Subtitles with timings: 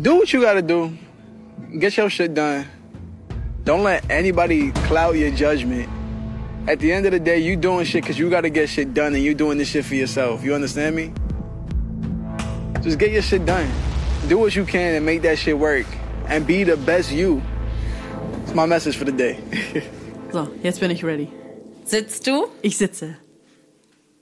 [0.00, 0.96] do what you gotta do.
[1.78, 2.66] Get your shit done.
[3.64, 5.88] Don't let anybody cloud your judgment.
[6.68, 9.14] At the end of the day, you doing shit because you gotta get shit done
[9.14, 10.44] and you doing this shit for yourself.
[10.44, 11.12] You understand me?
[12.82, 13.70] Just get your shit done.
[14.28, 15.86] Do what you can and make that shit work.
[16.26, 17.42] And be the best you.
[18.42, 19.40] It's my message for the day.
[20.32, 21.28] So, jetzt bin ich ready.
[21.84, 22.48] Sitzt du?
[22.62, 23.16] Ich sitze.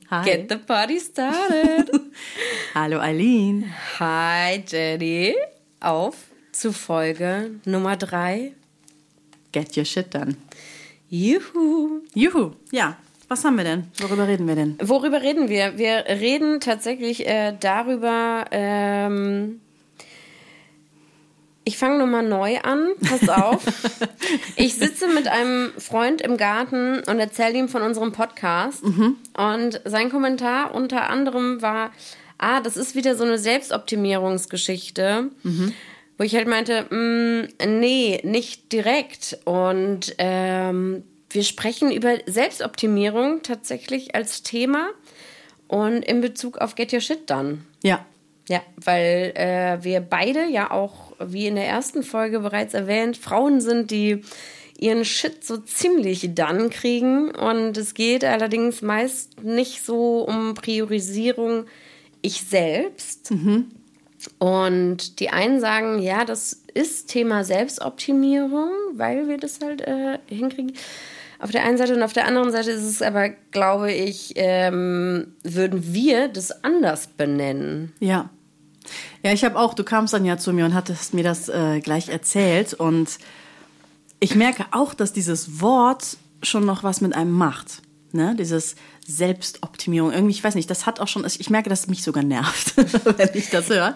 [0.09, 0.25] Hi.
[0.25, 1.89] Get the party started.
[2.75, 3.71] Hallo Eileen.
[3.99, 5.37] Hi Jenny.
[5.81, 6.15] Auf
[6.53, 8.53] zu Folge Nummer drei.
[9.53, 10.37] Get your shit done.
[11.09, 12.03] Juhu.
[12.15, 12.53] Juhu.
[12.71, 12.97] Ja.
[13.29, 13.85] Was haben wir denn?
[13.99, 14.77] Worüber reden wir denn?
[14.83, 15.79] Worüber reden wir?
[15.79, 18.45] Wir reden tatsächlich äh, darüber.
[18.51, 19.61] Ähm,
[21.65, 22.89] ich fange nochmal neu an.
[23.09, 23.63] Pass auf.
[24.57, 28.83] ich sitze mit einem Freund im Garten und erzähle ihm von unserem Podcast.
[28.83, 31.93] Und sein Kommentar unter anderem war:
[32.43, 35.31] Ah, das ist wieder so eine Selbstoptimierungsgeschichte.
[36.17, 37.49] Wo ich halt meinte, mm,
[37.81, 39.39] nee, nicht direkt.
[39.45, 44.89] Und ähm, wir sprechen über Selbstoptimierung tatsächlich als Thema
[45.69, 47.59] und in Bezug auf Get Your Shit Done.
[47.83, 48.07] Ja.
[48.49, 53.61] Ja, weil äh, wir beide ja auch, wie in der ersten Folge bereits erwähnt, Frauen
[53.61, 54.23] sind, die
[54.79, 57.31] ihren Shit so ziemlich dann kriegen.
[57.31, 61.67] Und es geht allerdings meist nicht so um Priorisierung
[62.23, 63.31] ich selbst.
[64.39, 70.73] Und die einen sagen, ja, das ist Thema Selbstoptimierung, weil wir das halt äh, hinkriegen.
[71.39, 75.35] Auf der einen Seite und auf der anderen Seite ist es aber, glaube ich, ähm,
[75.43, 77.93] würden wir das anders benennen.
[77.99, 78.29] Ja.
[79.23, 81.81] Ja, ich habe auch, du kamst dann ja zu mir und hattest mir das äh,
[81.81, 83.19] gleich erzählt und
[84.19, 87.83] ich merke auch, dass dieses Wort schon noch was mit einem macht.
[88.13, 88.35] Ne?
[88.39, 90.13] Dieses Selbstoptimierung.
[90.13, 92.77] Irgendwie, ich weiß nicht, das hat auch schon, ich merke, dass es mich sogar nervt,
[93.19, 93.95] wenn ich das höre.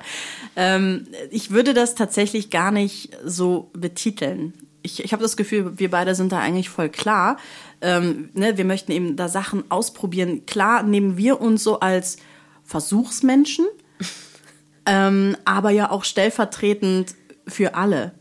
[0.56, 4.54] Ähm, ich würde das tatsächlich gar nicht so betiteln.
[4.82, 7.38] Ich, ich habe das Gefühl, wir beide sind da eigentlich voll klar.
[7.80, 8.56] Ähm, ne?
[8.56, 10.46] Wir möchten eben da Sachen ausprobieren.
[10.46, 12.18] Klar nehmen wir uns so als
[12.64, 13.66] Versuchsmenschen,
[14.86, 17.14] ähm, aber ja auch stellvertretend
[17.46, 18.12] für alle.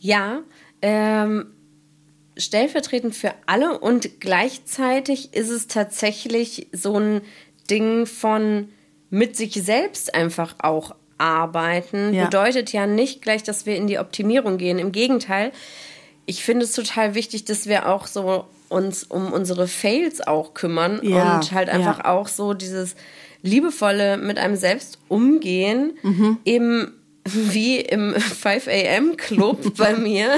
[0.00, 0.40] Ja,
[0.82, 1.51] ähm,
[2.36, 7.20] stellvertretend für alle und gleichzeitig ist es tatsächlich so ein
[7.70, 8.68] Ding von
[9.10, 12.14] mit sich selbst einfach auch arbeiten.
[12.14, 12.24] Ja.
[12.24, 14.78] Bedeutet ja nicht gleich, dass wir in die Optimierung gehen.
[14.78, 15.52] Im Gegenteil,
[16.26, 21.00] ich finde es total wichtig, dass wir auch so uns um unsere Fails auch kümmern
[21.02, 22.04] Ja, und halt einfach ja.
[22.06, 22.96] auch so dieses
[23.42, 26.38] liebevolle mit einem selbst umgehen, Mhm.
[26.44, 29.16] eben wie im 5 a.m.
[29.16, 30.36] Club bei mir,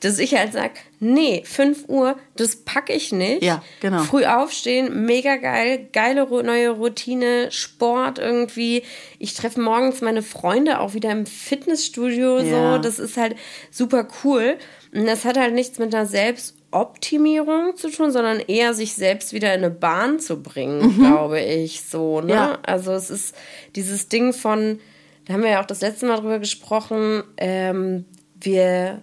[0.00, 0.70] dass ich halt sag,
[1.00, 3.42] nee, 5 Uhr, das packe ich nicht.
[3.42, 4.02] Ja, genau.
[4.04, 8.84] Früh aufstehen, mega geil, geile neue Routine, Sport irgendwie.
[9.18, 12.76] Ich treffe morgens meine Freunde auch wieder im Fitnessstudio, Ja.
[12.76, 13.34] so, das ist halt
[13.70, 14.56] super cool.
[14.94, 19.52] Und das hat halt nichts mit einer Selbstoptimierung zu tun, sondern eher sich selbst wieder
[19.52, 22.24] in eine Bahn zu bringen, glaube ich, so, ne?
[22.26, 22.30] Mhm.
[22.30, 22.58] Ja.
[22.62, 23.34] Also es ist
[23.74, 24.78] dieses Ding von,
[25.24, 28.04] da haben wir ja auch das letzte Mal drüber gesprochen, ähm,
[28.40, 29.02] wir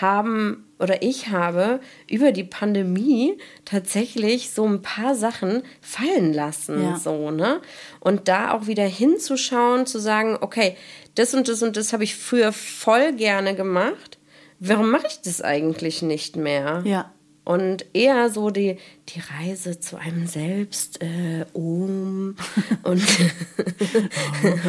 [0.00, 1.80] haben oder ich habe
[2.10, 6.96] über die Pandemie tatsächlich so ein paar Sachen fallen lassen, Ja.
[6.98, 7.60] so, ne?
[8.00, 10.76] Und da auch wieder hinzuschauen, zu sagen, okay,
[11.14, 14.18] das und das und das habe ich früher voll gerne gemacht.
[14.58, 16.82] Warum mache ich das eigentlich nicht mehr?
[16.84, 17.12] Ja.
[17.44, 18.76] Und eher so die,
[19.08, 22.36] die Reise zu einem selbst äh, um
[22.84, 23.02] und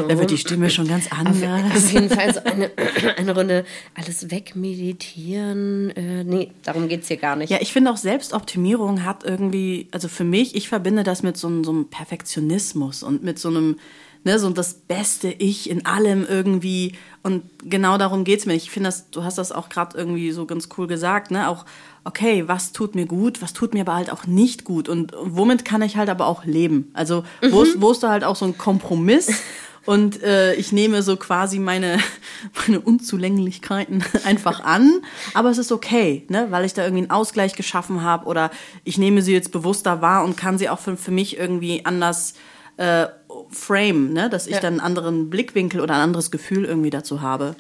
[0.08, 1.84] Da wird die Stimme schon ganz anders.
[1.84, 2.72] auf jeden Fall so eine,
[3.18, 5.92] eine Runde alles wegmeditieren.
[5.92, 7.52] Äh, nee, darum geht es hier gar nicht.
[7.52, 11.64] Ja, ich finde auch Selbstoptimierung hat irgendwie, also für mich, ich verbinde das mit so,
[11.64, 13.78] so einem Perfektionismus und mit so einem,
[14.24, 16.96] ne, so das beste Ich in allem irgendwie.
[17.22, 18.54] Und genau darum geht's mir.
[18.54, 21.48] Ich finde das, du hast das auch gerade irgendwie so ganz cool gesagt, ne?
[21.48, 21.66] Auch,
[22.04, 25.64] okay, was tut mir gut, was tut mir aber halt auch nicht gut und womit
[25.64, 26.92] kann ich halt aber auch leben.
[26.94, 29.32] Also, wo, ist, wo ist da halt auch so ein Kompromiss?
[29.86, 31.98] Und äh, ich nehme so quasi meine,
[32.66, 35.02] meine Unzulänglichkeiten einfach an.
[35.34, 36.48] Aber es ist okay, ne?
[36.52, 38.50] weil ich da irgendwie einen Ausgleich geschaffen habe oder
[38.86, 42.36] ich nehme sie jetzt bewusster wahr und kann sie auch für, für mich irgendwie anders
[42.78, 43.08] äh,
[43.50, 44.30] frame, ne?
[44.30, 44.60] dass ich Ja.
[44.60, 47.56] dann einen anderen Blickwinkel oder ein anderes Gefühl irgendwie dazu habe.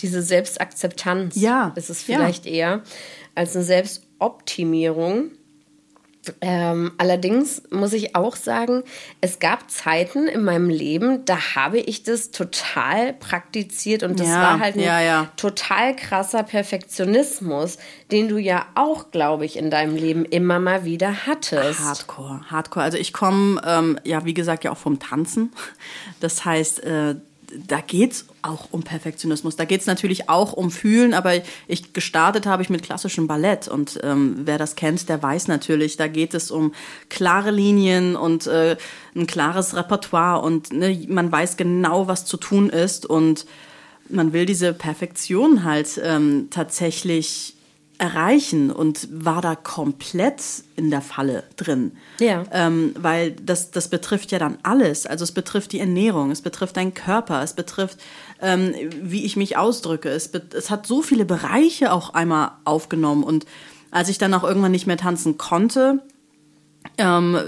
[0.00, 2.16] Diese Selbstakzeptanz Ja, ist es ja.
[2.16, 2.82] vielleicht eher
[3.34, 5.32] als eine Selbstoptimierung.
[6.42, 8.82] Ähm, allerdings muss ich auch sagen,
[9.22, 14.42] es gab Zeiten in meinem Leben, da habe ich das total praktiziert und das Ja,
[14.42, 15.28] war halt ein ja, ja.
[15.36, 17.78] total krasser Perfektionismus,
[18.12, 21.80] den du ja auch, glaube ich, in deinem Leben immer mal wieder hattest.
[21.80, 22.84] Hardcore, Hardcore.
[22.84, 25.52] Also ich komme, ähm, ja, wie gesagt, ja auch vom Tanzen.
[26.20, 27.14] Das heißt, äh,
[27.66, 29.56] da geht's auch um Perfektionismus.
[29.56, 31.34] Da geht's natürlich auch um Fühlen, aber
[31.66, 35.96] ich gestartet habe ich mit klassischem Ballett und ähm, wer das kennt, der weiß natürlich,
[35.96, 36.72] da geht es um
[37.08, 38.76] klare Linien und äh,
[39.14, 43.46] ein klares Repertoire und ne, man weiß genau, was zu tun ist und
[44.08, 47.54] man will diese Perfektion halt ähm, tatsächlich
[48.00, 50.42] erreichen und war da komplett
[50.74, 51.92] in der Falle drin.
[52.18, 52.44] Ja.
[52.50, 55.04] Ähm, weil das, das betrifft ja dann alles.
[55.04, 57.98] Also es betrifft die Ernährung, es betrifft deinen Körper, es betrifft,
[58.40, 60.08] ähm, wie ich mich ausdrücke.
[60.08, 63.22] Es, es hat so viele Bereiche auch einmal aufgenommen.
[63.22, 63.44] Und
[63.90, 66.00] als ich dann auch irgendwann nicht mehr tanzen konnte,
[66.96, 67.38] ähm,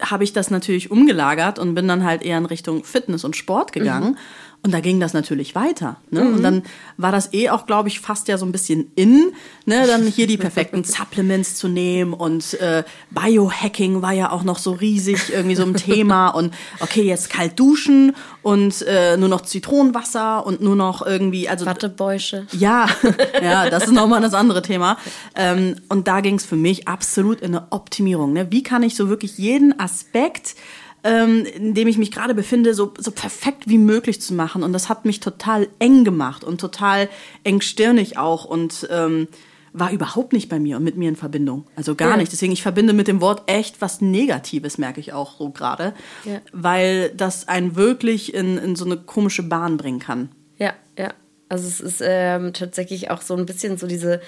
[0.00, 3.72] habe ich das natürlich umgelagert und bin dann halt eher in Richtung Fitness und Sport
[3.72, 4.10] gegangen.
[4.10, 4.18] Mhm.
[4.66, 5.98] Und da ging das natürlich weiter.
[6.10, 6.22] Ne?
[6.22, 6.34] Mhm.
[6.34, 6.62] Und dann
[6.96, 9.32] war das eh auch, glaube ich, fast ja so ein bisschen in,
[9.64, 9.86] ne?
[9.86, 12.82] dann hier die perfekten Supplements zu nehmen und äh,
[13.12, 17.60] Biohacking war ja auch noch so riesig irgendwie so ein Thema und okay, jetzt kalt
[17.60, 22.48] duschen und äh, nur noch Zitronenwasser und nur noch irgendwie, also Wattebäusche.
[22.50, 22.88] Ja,
[23.40, 24.98] ja, das ist nochmal das andere Thema.
[25.36, 28.32] Ähm, und da ging es für mich absolut in eine Optimierung.
[28.32, 28.50] Ne?
[28.50, 30.56] Wie kann ich so wirklich jeden Aspekt
[31.06, 34.64] ähm, in dem ich mich gerade befinde, so, so perfekt wie möglich zu machen.
[34.64, 37.08] Und das hat mich total eng gemacht und total
[37.44, 39.28] engstirnig auch und ähm,
[39.72, 41.66] war überhaupt nicht bei mir und mit mir in Verbindung.
[41.76, 42.16] Also gar ja.
[42.16, 42.32] nicht.
[42.32, 45.94] Deswegen, ich verbinde mit dem Wort echt was Negatives, merke ich auch so gerade.
[46.24, 46.40] Ja.
[46.52, 50.30] Weil das einen wirklich in, in so eine komische Bahn bringen kann.
[50.58, 51.12] Ja, ja.
[51.48, 54.20] Also es ist ähm, tatsächlich auch so ein bisschen so diese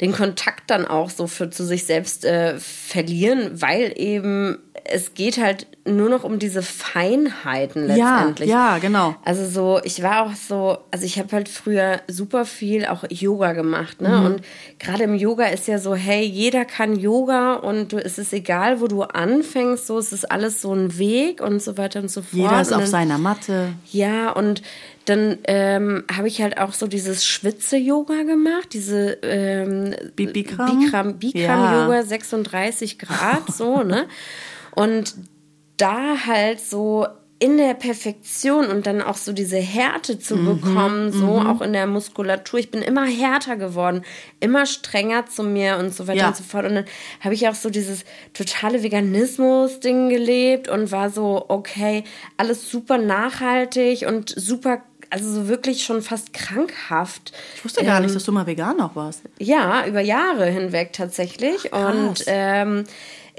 [0.00, 5.38] den Kontakt dann auch so für zu sich selbst äh, verlieren, weil eben es geht
[5.38, 8.48] halt nur noch um diese Feinheiten letztendlich.
[8.48, 9.14] Ja, ja, genau.
[9.24, 13.52] Also so, ich war auch so, also ich habe halt früher super viel auch Yoga
[13.52, 14.08] gemacht, ne?
[14.08, 14.24] Mhm.
[14.24, 14.42] Und
[14.78, 18.80] gerade im Yoga ist ja so, hey, jeder kann Yoga und du, es ist egal,
[18.80, 22.22] wo du anfängst, so es ist alles so ein Weg und so weiter und so
[22.22, 22.32] fort.
[22.32, 23.72] Jeder ist auf seiner Matte.
[23.90, 24.62] Ja, und
[25.10, 31.62] dann ähm, habe ich halt auch so dieses Schwitze-Yoga gemacht, diese ähm, Bikram, Bikram, Bikram
[31.64, 31.82] ja.
[31.84, 34.06] Yoga 36 Grad, so, ne?
[34.74, 35.14] Und
[35.76, 37.06] da halt so
[37.40, 41.46] in der Perfektion und dann auch so diese Härte zu mhm, bekommen, so mhm.
[41.46, 42.60] auch in der Muskulatur.
[42.60, 44.02] Ich bin immer härter geworden,
[44.40, 46.28] immer strenger zu mir und so weiter ja.
[46.28, 46.66] und so fort.
[46.66, 46.84] Und dann
[47.20, 48.04] habe ich auch so dieses
[48.34, 52.04] totale Veganismus-Ding gelebt und war so, okay,
[52.36, 57.32] alles super nachhaltig und super also so wirklich schon fast krankhaft.
[57.56, 59.22] Ich wusste gar ähm, nicht, dass du mal vegan noch warst.
[59.38, 61.72] Ja, über Jahre hinweg tatsächlich.
[61.72, 62.84] Ach, und ähm,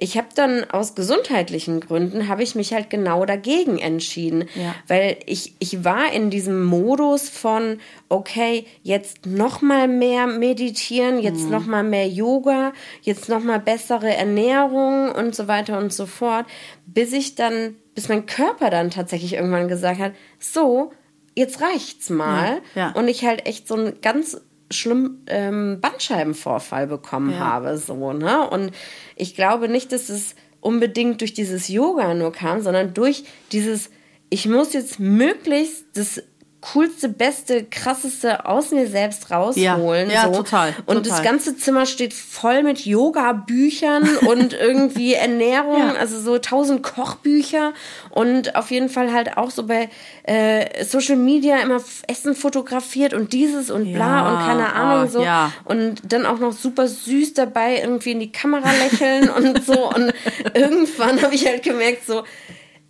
[0.04, 4.74] ich habe dann aus gesundheitlichen Gründen habe ich mich halt genau dagegen entschieden, ja.
[4.88, 7.80] weil ich ich war in diesem Modus von
[8.10, 11.52] okay jetzt noch mal mehr meditieren, jetzt mhm.
[11.52, 12.74] noch mal mehr Yoga,
[13.04, 16.48] jetzt noch mal bessere Ernährung und so weiter und so fort,
[16.88, 20.92] bis ich dann bis mein Körper dann tatsächlich irgendwann gesagt hat, so
[21.36, 22.88] jetzt reicht's mal ja.
[22.88, 22.92] Ja.
[22.92, 27.40] und ich halt echt so ein ganz schlimm ähm, Bandscheibenvorfall bekommen ja.
[27.40, 28.50] habe, so, ne?
[28.50, 28.72] Und
[29.16, 33.90] ich glaube nicht, dass es unbedingt durch dieses Yoga nur kam, sondern durch dieses,
[34.30, 36.24] ich muss jetzt möglichst das
[36.62, 40.10] coolste, beste, krasseste aus mir selbst rausholen.
[40.10, 40.44] Ja, ja so.
[40.44, 40.76] total.
[40.86, 41.10] Und total.
[41.10, 45.94] das ganze Zimmer steht voll mit Yoga-Büchern und irgendwie Ernährung, ja.
[45.94, 47.74] also so tausend Kochbücher
[48.12, 49.90] und auf jeden Fall halt auch so bei
[50.24, 54.30] äh, Social Media immer Essen fotografiert und dieses und bla ja.
[54.30, 55.24] und keine Ahnung oh, so.
[55.24, 55.52] Ja.
[55.66, 59.90] Und dann auch noch super süß dabei irgendwie in die Kamera lächeln und so.
[59.90, 60.14] Und
[60.54, 62.24] irgendwann habe ich halt gemerkt so,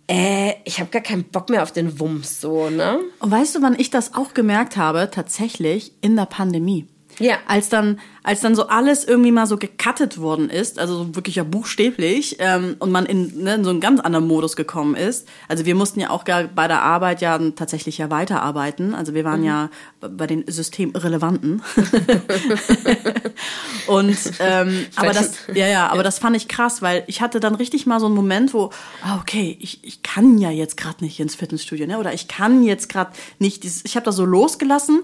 [0.08, 2.98] äh, ich habe gar keinen Bock mehr auf den Wumms so, ne?
[3.20, 5.10] Und weißt du, wann ich das auch gemerkt habe?
[5.10, 6.88] Tatsächlich in der Pandemie.
[7.18, 7.36] Ja.
[7.46, 11.36] Als dann, als dann so alles irgendwie mal so gecuttet worden ist, also so wirklich
[11.36, 15.28] ja buchstäblich, ähm, und man in, ne, in so einen ganz anderen Modus gekommen ist.
[15.48, 18.94] Also wir mussten ja auch gar bei der Arbeit ja tatsächlich ja weiterarbeiten.
[18.94, 19.46] Also wir waren mhm.
[19.46, 21.62] ja bei den Systemirrelevanten.
[23.86, 27.54] und ähm, aber das, ja, ja, aber das fand ich krass, weil ich hatte dann
[27.54, 28.70] richtig mal so einen Moment, wo,
[29.02, 31.98] ah, okay, ich, ich kann ja jetzt gerade nicht ins Fitnessstudio, ne?
[31.98, 35.02] Oder ich kann jetzt gerade nicht, dieses, ich habe das so losgelassen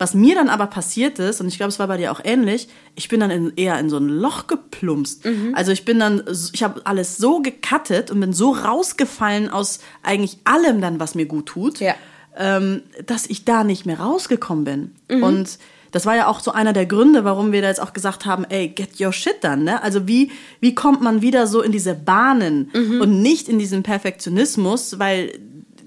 [0.00, 2.68] was mir dann aber passiert ist, und ich glaube, es war bei dir auch ähnlich,
[2.94, 5.26] ich bin dann in, eher in so ein Loch geplumpst.
[5.26, 5.54] Mhm.
[5.54, 6.22] Also ich bin dann,
[6.54, 11.26] ich habe alles so gecuttet und bin so rausgefallen aus eigentlich allem dann, was mir
[11.26, 11.94] gut tut, ja.
[12.34, 14.92] ähm, dass ich da nicht mehr rausgekommen bin.
[15.10, 15.22] Mhm.
[15.22, 15.58] Und
[15.92, 18.44] das war ja auch so einer der Gründe, warum wir da jetzt auch gesagt haben,
[18.44, 19.82] ey, get your shit dann, ne?
[19.82, 20.30] Also wie,
[20.60, 23.00] wie kommt man wieder so in diese Bahnen mhm.
[23.00, 25.38] und nicht in diesen Perfektionismus, weil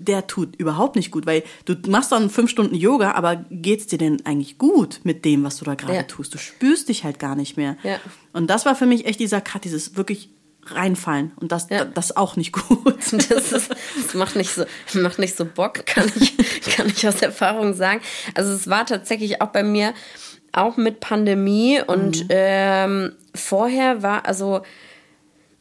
[0.08, 3.98] der tut überhaupt nicht gut, weil du machst dann fünf Stunden Yoga, aber geht's dir
[3.98, 6.04] denn eigentlich gut mit dem, was du da gerade ja.
[6.04, 6.34] tust?
[6.34, 7.78] Du spürst dich halt gar nicht mehr.
[7.84, 8.00] Ja.
[8.34, 10.30] Und das war für mich echt dieser Cut, dieses wirklich
[10.66, 11.32] reinfallen.
[11.36, 11.86] Und das, ja.
[11.86, 12.84] das auch nicht gut.
[13.14, 16.36] Das, ist, das macht, nicht so, macht nicht so Bock, kann ich,
[16.76, 18.02] kann ich aus Erfahrung sagen.
[18.34, 19.94] Also es war tatsächlich auch bei mir,
[20.52, 22.28] auch mit Pandemie und mhm.
[22.30, 24.62] ähm, vorher war, also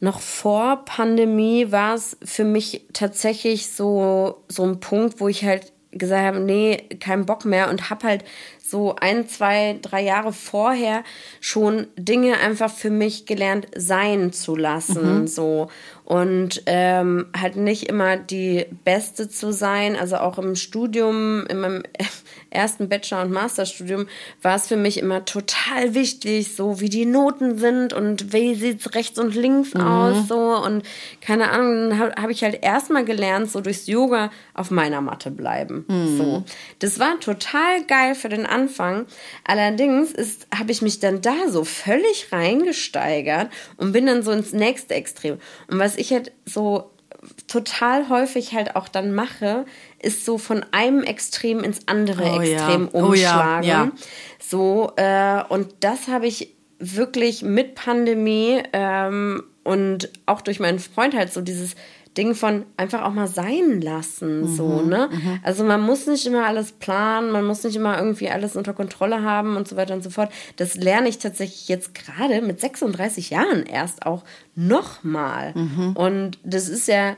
[0.03, 5.71] noch vor Pandemie war es für mich tatsächlich so, so ein Punkt, wo ich halt
[5.91, 8.25] gesagt habe, nee, kein Bock mehr und habe halt
[8.65, 11.03] so ein, zwei, drei Jahre vorher
[11.41, 15.21] schon Dinge einfach für mich gelernt sein zu lassen.
[15.21, 15.27] Mhm.
[15.27, 15.69] So
[16.05, 19.95] und ähm, halt nicht immer die Beste zu sein.
[19.95, 21.83] Also auch im Studium, in meinem
[22.49, 24.07] ersten Bachelor- und Masterstudium
[24.41, 28.93] war es für mich immer total wichtig, so wie die Noten sind und wie sieht's
[28.95, 29.81] rechts und links mhm.
[29.81, 30.83] aus, so und
[31.21, 35.31] keine Ahnung, dann habe hab ich halt erstmal gelernt, so durchs Yoga auf meiner Matte
[35.31, 35.85] bleiben.
[35.87, 36.17] Mhm.
[36.17, 36.43] So.
[36.79, 39.05] Das war total geil für den Anfang.
[39.45, 44.51] Allerdings ist, habe ich mich dann da so völlig reingesteigert und bin dann so ins
[44.51, 45.37] nächste Extrem.
[45.69, 46.91] Und was was ich halt so
[47.47, 49.65] total häufig halt auch dann mache,
[49.99, 52.99] ist so von einem Extrem ins andere oh, Extrem ja.
[52.99, 53.63] umschlagen.
[53.63, 53.91] Oh, ja, ja.
[54.39, 61.15] So, äh, und das habe ich wirklich mit Pandemie ähm, und auch durch meinen Freund
[61.15, 61.75] halt so dieses
[62.17, 65.09] Ding von einfach auch mal sein lassen, mhm, so, ne?
[65.11, 65.39] Mhm.
[65.41, 69.23] Also man muss nicht immer alles planen, man muss nicht immer irgendwie alles unter Kontrolle
[69.23, 70.31] haben und so weiter und so fort.
[70.57, 75.53] Das lerne ich tatsächlich jetzt gerade mit 36 Jahren erst auch nochmal.
[75.55, 75.93] Mhm.
[75.95, 77.15] Und das ist ja,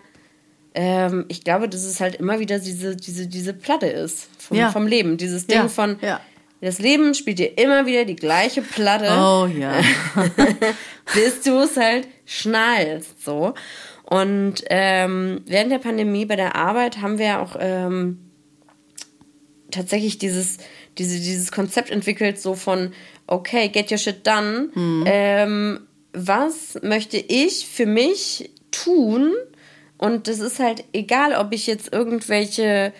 [0.73, 4.71] ähm, ich glaube, dass es halt immer wieder diese, diese, diese Platte ist vom, ja.
[4.71, 5.17] vom Leben.
[5.17, 5.67] Dieses Ding ja.
[5.67, 6.21] von, ja.
[6.65, 9.05] Das Leben spielt dir immer wieder die gleiche Platte.
[9.05, 9.79] Oh ja.
[11.13, 13.53] bis du es halt schnallst, so.
[14.03, 18.19] Und ähm, während der Pandemie bei der Arbeit haben wir auch ähm,
[19.69, 20.57] tatsächlich dieses,
[20.97, 22.93] diese, dieses Konzept entwickelt, so von,
[23.27, 24.69] okay, get your shit done.
[24.73, 25.03] Mhm.
[25.05, 25.79] Ähm,
[26.13, 29.33] was möchte ich für mich tun?
[29.97, 32.91] Und das ist halt egal, ob ich jetzt irgendwelche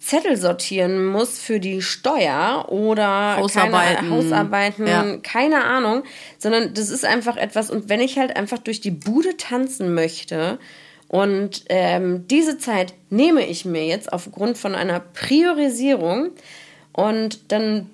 [0.00, 5.16] Zettel sortieren muss für die Steuer oder Hausarbeiten, keine, Hausarbeiten ja.
[5.18, 6.02] keine Ahnung,
[6.38, 10.58] sondern das ist einfach etwas, und wenn ich halt einfach durch die Bude tanzen möchte
[11.08, 16.30] und ähm, diese Zeit nehme ich mir jetzt aufgrund von einer Priorisierung
[16.92, 17.90] und dann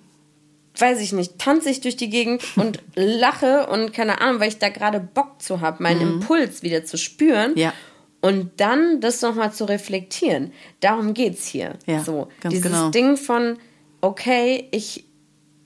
[0.78, 4.58] weiß ich nicht, tanze ich durch die Gegend und lache und keine Ahnung, weil ich
[4.58, 6.20] da gerade Bock zu habe, meinen mhm.
[6.20, 7.52] Impuls wieder zu spüren.
[7.56, 7.72] Ja.
[8.20, 10.52] Und dann das nochmal zu reflektieren.
[10.80, 11.74] Darum geht es hier.
[11.86, 12.90] Ja, so, dieses genau.
[12.90, 13.58] Ding von,
[14.00, 15.04] okay, ich,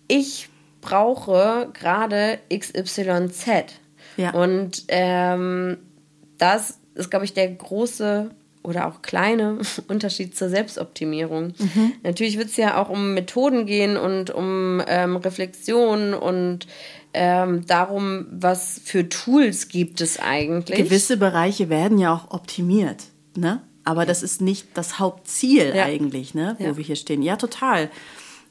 [0.09, 0.49] ich
[0.80, 3.47] brauche gerade XYZ.
[4.16, 4.33] Ja.
[4.33, 5.78] Und ähm,
[6.38, 8.30] das ist, glaube ich, der große
[8.62, 11.54] oder auch kleine Unterschied zur Selbstoptimierung.
[11.59, 11.92] Mhm.
[12.02, 16.66] Natürlich wird es ja auch um Methoden gehen und um ähm, Reflexion und
[17.12, 20.79] ähm, darum, was für Tools gibt es eigentlich.
[20.79, 23.05] Gewisse Bereiche werden ja auch optimiert,
[23.37, 23.62] ne?
[23.85, 24.07] Aber ja.
[24.07, 25.85] das ist nicht das Hauptziel ja.
[25.85, 26.57] eigentlich, ne?
[26.59, 26.76] Wo ja.
[26.76, 27.23] wir hier stehen.
[27.23, 27.90] Ja, total.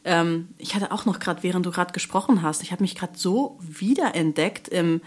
[0.03, 3.13] Ähm, ich hatte auch noch gerade, während du gerade gesprochen hast, ich habe mich gerade
[3.15, 5.01] so wiederentdeckt im,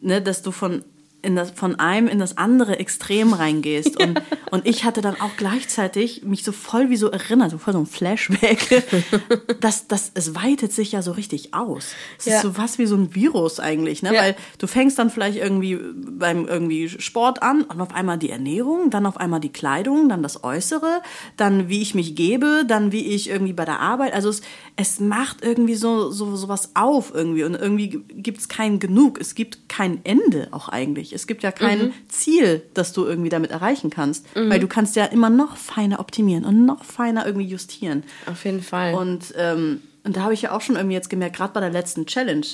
[0.00, 0.84] ne, dass du von
[1.22, 3.96] in das, von einem in das andere Extrem reingehst.
[4.00, 4.22] Und, ja.
[4.50, 7.78] und ich hatte dann auch gleichzeitig mich so voll wie so erinnert, so voll so
[7.78, 8.84] ein Flashback,
[9.60, 11.94] dass das, es weitet sich ja so richtig aus.
[12.18, 12.36] Es ja.
[12.36, 14.12] ist so was wie so ein Virus eigentlich, ne?
[14.14, 14.22] Ja.
[14.22, 18.90] Weil du fängst dann vielleicht irgendwie beim irgendwie Sport an und auf einmal die Ernährung,
[18.90, 21.02] dann auf einmal die Kleidung, dann das Äußere,
[21.36, 24.12] dann wie ich mich gebe, dann wie ich irgendwie bei der Arbeit.
[24.12, 24.42] Also es,
[24.76, 29.20] es macht irgendwie so, so, so was auf irgendwie und irgendwie gibt es kein Genug.
[29.20, 31.11] Es gibt kein Ende auch eigentlich.
[31.12, 31.92] Es gibt ja kein mhm.
[32.08, 34.50] Ziel, das du irgendwie damit erreichen kannst, mhm.
[34.50, 38.02] weil du kannst ja immer noch feiner optimieren und noch feiner irgendwie justieren.
[38.26, 38.94] Auf jeden Fall.
[38.94, 41.70] Und, ähm, und da habe ich ja auch schon irgendwie jetzt gemerkt, gerade bei der
[41.70, 42.46] letzten Challenge,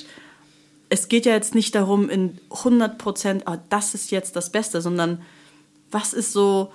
[0.89, 4.81] es geht ja jetzt nicht darum, in 100 Prozent, oh, das ist jetzt das Beste,
[4.81, 5.21] sondern
[5.91, 6.71] was ist so,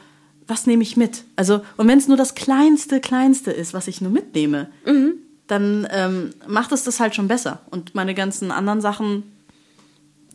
[0.46, 1.24] was nehme ich mit?
[1.36, 5.14] Also, und wenn es nur das kleinste, kleinste ist, was ich nur mitnehme, mhm.
[5.46, 7.60] dann ähm, macht es das halt schon besser.
[7.70, 9.24] Und meine ganzen anderen Sachen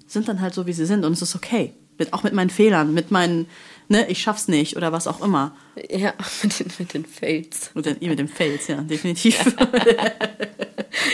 [0.09, 1.73] sind dann halt so, wie sie sind und es ist okay.
[1.97, 3.47] Mit, auch mit meinen Fehlern, mit meinen,
[3.89, 5.53] ne, ich schaff's nicht oder was auch immer.
[5.89, 6.13] Ja,
[6.43, 7.71] mit den, mit den Fails.
[7.73, 9.37] Mit den, mit den Fails, ja, definitiv.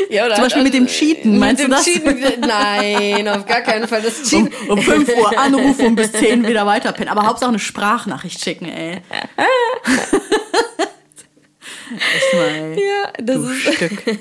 [0.10, 1.86] ja, oder Zum Beispiel mit dem Cheaten, meinst du das?
[1.86, 4.52] Cheaten, nein, auf gar keinen Fall das Cheaten.
[4.70, 7.10] Um, um 5 Uhr anrufen und bis 10 wieder weiterpennen.
[7.10, 9.02] Aber Hauptsache eine Sprachnachricht schicken, ey.
[12.34, 14.04] Mal, ja, das ist Stück.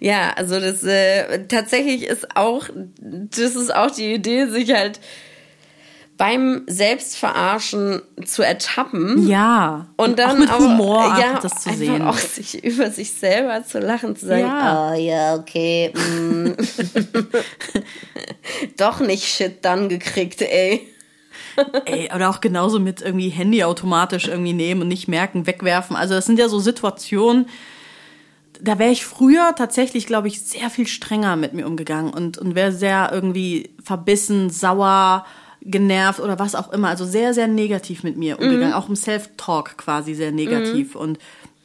[0.00, 2.68] ja, also das äh, tatsächlich ist auch,
[3.00, 5.00] das ist auch die Idee, sich halt
[6.20, 9.26] beim Selbstverarschen zu ertappen.
[9.26, 9.86] Ja.
[9.96, 12.02] Und dann auch mit Humor auch, ja, das zu sehen.
[12.02, 14.92] auch sich über sich selber zu lachen, zu sagen, ja.
[14.92, 15.94] oh ja, okay.
[15.94, 16.52] Mm.
[18.76, 20.86] Doch nicht Shit dann gekriegt, ey.
[21.84, 25.96] Ey, oder auch genauso mit irgendwie Handy automatisch irgendwie nehmen und nicht merken, wegwerfen.
[25.96, 27.46] Also das sind ja so Situationen,
[28.60, 32.54] da wäre ich früher tatsächlich, glaube ich, sehr viel strenger mit mir umgegangen und, und
[32.54, 35.24] wäre sehr irgendwie verbissen, sauer,
[35.62, 36.88] genervt oder was auch immer.
[36.88, 38.70] Also sehr, sehr negativ mit mir umgegangen.
[38.70, 38.74] Mhm.
[38.74, 40.94] Auch im Self-Talk quasi sehr negativ.
[40.94, 41.00] Mhm.
[41.00, 41.18] Und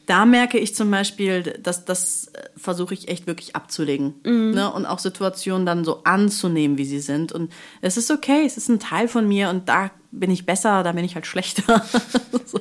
[0.05, 4.15] da merke ich zum Beispiel, dass das äh, versuche ich echt wirklich abzulegen.
[4.23, 4.51] Mhm.
[4.51, 4.71] Ne?
[4.71, 7.31] Und auch Situationen dann so anzunehmen, wie sie sind.
[7.31, 10.83] Und es ist okay, es ist ein Teil von mir und da bin ich besser,
[10.83, 11.85] da bin ich halt schlechter.
[12.45, 12.59] so.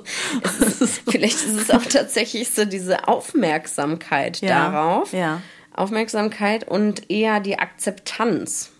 [0.80, 5.12] ist, vielleicht ist es auch tatsächlich so diese Aufmerksamkeit ja, darauf.
[5.12, 5.40] Ja.
[5.72, 8.70] Aufmerksamkeit und eher die Akzeptanz.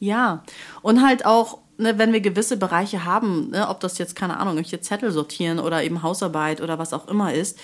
[0.00, 0.44] Ja,
[0.82, 4.56] und halt auch ne, wenn wir gewisse Bereiche haben, ne, ob das jetzt, keine Ahnung,
[4.56, 7.58] irgendwelche Zettel sortieren oder eben Hausarbeit oder was auch immer ist,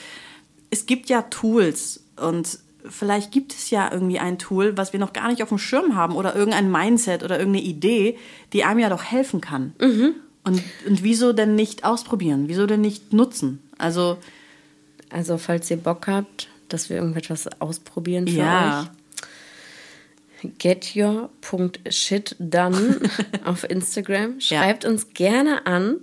[0.74, 5.12] es gibt ja Tools und vielleicht gibt es ja irgendwie ein Tool, was wir noch
[5.12, 8.18] gar nicht auf dem Schirm haben oder irgendein Mindset oder irgendeine Idee,
[8.52, 9.72] die einem ja doch helfen kann.
[9.80, 10.14] Mhm.
[10.42, 12.48] Und, und wieso denn nicht ausprobieren?
[12.48, 13.62] Wieso denn nicht nutzen?
[13.78, 14.18] Also,
[15.10, 18.80] also falls ihr Bock habt, dass wir irgendetwas ausprobieren für ja.
[20.42, 23.00] euch, getyour.shit done
[23.44, 24.40] auf Instagram.
[24.40, 24.90] Schreibt ja.
[24.90, 26.00] uns gerne an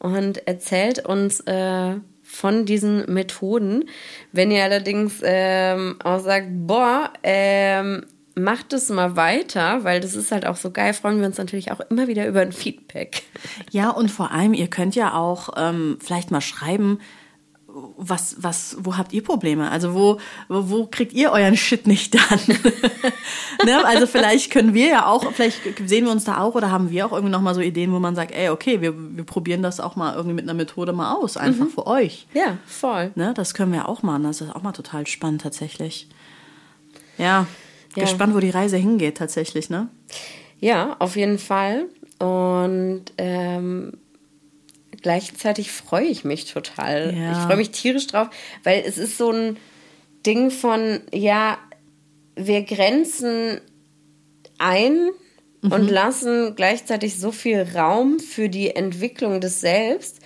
[0.00, 1.94] und erzählt uns äh,
[2.28, 3.88] von diesen Methoden.
[4.32, 8.04] Wenn ihr allerdings ähm, auch sagt, boah, ähm,
[8.34, 11.72] macht es mal weiter, weil das ist halt auch so geil, freuen wir uns natürlich
[11.72, 13.22] auch immer wieder über ein Feedback.
[13.70, 17.00] Ja, und vor allem, ihr könnt ja auch ähm, vielleicht mal schreiben,
[17.96, 19.70] was, was, wo habt ihr Probleme?
[19.70, 20.18] Also wo,
[20.48, 22.40] wo, wo kriegt ihr euren Shit nicht dann?
[23.64, 23.84] ne?
[23.84, 27.06] Also vielleicht können wir ja auch, vielleicht sehen wir uns da auch oder haben wir
[27.06, 29.96] auch irgendwie nochmal so Ideen, wo man sagt, ey, okay, wir, wir probieren das auch
[29.96, 31.70] mal irgendwie mit einer Methode mal aus, einfach mhm.
[31.70, 32.26] für euch.
[32.34, 33.12] Ja, voll.
[33.14, 33.32] Ne?
[33.34, 34.24] Das können wir auch machen.
[34.24, 36.08] Das ist auch mal total spannend tatsächlich.
[37.18, 37.46] Ja,
[37.96, 38.02] ja.
[38.02, 39.88] gespannt, wo die Reise hingeht tatsächlich, ne?
[40.60, 41.86] Ja, auf jeden Fall.
[42.18, 43.92] Und ähm,
[45.02, 47.14] gleichzeitig freue ich mich total.
[47.16, 47.32] Ja.
[47.32, 48.28] Ich freue mich tierisch drauf,
[48.64, 49.56] weil es ist so ein
[50.26, 51.58] Ding von, ja,
[52.36, 53.60] wir grenzen
[54.58, 55.10] ein
[55.62, 55.72] mhm.
[55.72, 60.20] und lassen gleichzeitig so viel Raum für die Entwicklung des Selbst.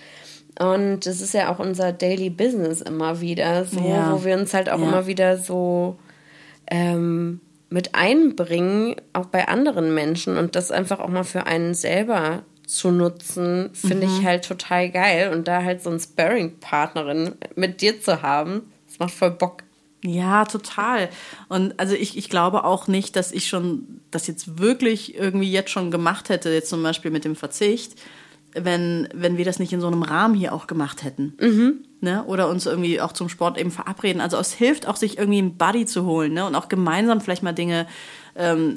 [0.59, 4.13] Und das ist ja auch unser Daily Business immer wieder, so, ja.
[4.13, 4.87] wo wir uns halt auch ja.
[4.87, 5.97] immer wieder so
[6.67, 12.43] ähm, mit einbringen, auch bei anderen Menschen und das einfach auch mal für einen selber
[12.73, 14.13] zu nutzen, finde mhm.
[14.13, 15.31] ich halt total geil.
[15.31, 19.63] Und da halt so eine Sparring-Partnerin mit dir zu haben, das macht voll Bock.
[20.03, 21.09] Ja, total.
[21.47, 25.69] Und also ich, ich glaube auch nicht, dass ich schon das jetzt wirklich irgendwie jetzt
[25.69, 27.93] schon gemacht hätte, jetzt zum Beispiel mit dem Verzicht,
[28.53, 31.35] wenn, wenn wir das nicht in so einem Rahmen hier auch gemacht hätten.
[31.39, 31.85] Mhm.
[32.01, 32.23] Ne?
[32.25, 34.19] Oder uns irgendwie auch zum Sport eben verabreden.
[34.21, 36.45] Also es hilft auch, sich irgendwie einen Buddy zu holen ne?
[36.45, 37.87] und auch gemeinsam vielleicht mal Dinge
[38.35, 38.75] ähm,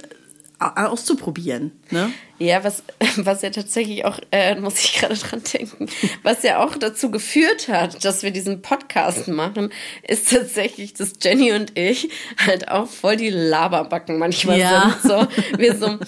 [0.59, 1.73] auszuprobieren.
[1.90, 2.12] Ne?
[2.38, 2.83] Ja, was,
[3.16, 5.88] was ja tatsächlich auch, äh, muss ich gerade dran denken,
[6.23, 9.71] was ja auch dazu geführt hat, dass wir diesen Podcast machen,
[10.03, 14.97] ist tatsächlich, dass Jenny und ich halt auch voll die Laberbacken manchmal ja.
[15.03, 15.12] sind.
[15.12, 15.99] So, wir so,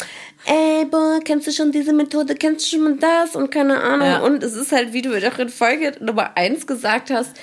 [0.46, 4.08] ey, boah, kennst du schon diese Methode, kennst du schon das und keine Ahnung.
[4.08, 4.18] Ja.
[4.20, 7.36] Und es ist halt, wie du doch in Folge Nummer eins gesagt hast,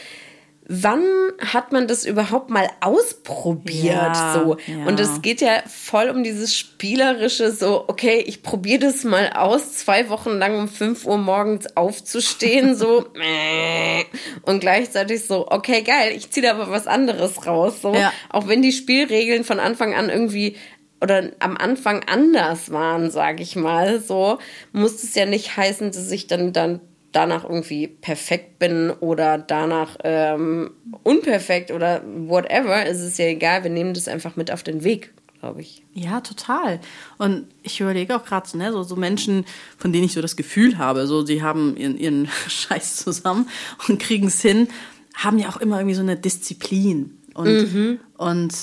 [0.67, 1.03] wann
[1.39, 4.85] hat man das überhaupt mal ausprobiert ja, so ja.
[4.85, 9.73] und es geht ja voll um dieses spielerische so okay ich probiere das mal aus
[9.73, 13.05] zwei Wochen lang um 5 Uhr morgens aufzustehen so
[14.41, 18.11] und gleichzeitig so okay geil ich ziehe da aber was anderes raus so ja.
[18.29, 20.55] auch wenn die Spielregeln von Anfang an irgendwie
[21.01, 24.39] oder am Anfang anders waren, sage ich mal, so
[24.71, 26.79] muss es ja nicht heißen, dass ich dann dann
[27.15, 30.71] danach irgendwie perfekt bin oder danach ähm,
[31.03, 35.13] unperfekt oder whatever, ist es ja egal, wir nehmen das einfach mit auf den Weg,
[35.39, 35.83] glaube ich.
[35.93, 36.81] Ja, total.
[37.17, 39.45] Und ich überlege auch gerade so, ne, so, so Menschen,
[39.77, 43.47] von denen ich so das Gefühl habe, so sie haben ihren, ihren Scheiß zusammen
[43.87, 44.67] und kriegen es hin,
[45.15, 47.17] haben ja auch immer irgendwie so eine Disziplin.
[47.33, 47.99] Und, mhm.
[48.17, 48.53] und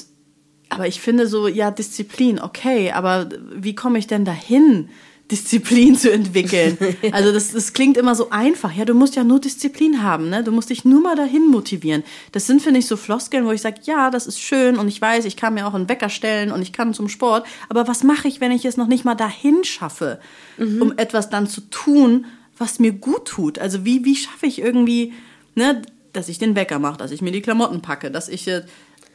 [0.69, 4.91] aber ich finde so, ja, Disziplin, okay, aber wie komme ich denn dahin?
[5.33, 6.77] Disziplin zu entwickeln.
[7.11, 8.73] Also das, das klingt immer so einfach.
[8.73, 10.45] Ja, du musst ja nur Disziplin haben, ne?
[10.45, 12.05] Du musst dich nur mal dahin motivieren.
[12.33, 15.01] Das sind, finde ich, so Floskeln, wo ich sage, ja, das ist schön und ich
[15.01, 17.47] weiß, ich kann mir auch einen Wecker stellen und ich kann zum Sport.
[17.69, 20.21] Aber was mache ich, wenn ich es noch nicht mal dahin schaffe,
[20.59, 20.83] mhm.
[20.83, 22.27] um etwas dann zu tun,
[22.59, 23.59] was mir gut tut?
[23.59, 25.13] Also wie, wie schaffe ich irgendwie,
[25.55, 28.63] ne, dass ich den Wecker mache, dass ich mir die Klamotten packe, dass ich äh,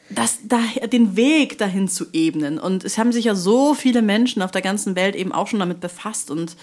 [0.10, 0.60] das, da,
[0.92, 2.60] den Weg dahin zu ebnen.
[2.60, 5.60] Und es haben sich ja so viele Menschen auf der ganzen Welt eben auch schon
[5.60, 6.32] damit befasst.
[6.32, 6.56] Und